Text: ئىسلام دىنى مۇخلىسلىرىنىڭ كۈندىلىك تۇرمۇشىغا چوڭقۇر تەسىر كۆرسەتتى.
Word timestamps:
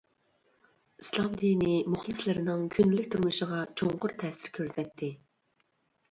ئىسلام 1.01 1.33
دىنى 1.41 1.73
مۇخلىسلىرىنىڭ 1.95 2.63
كۈندىلىك 2.75 3.11
تۇرمۇشىغا 3.15 3.59
چوڭقۇر 3.81 4.15
تەسىر 4.23 4.55
كۆرسەتتى. 4.59 5.11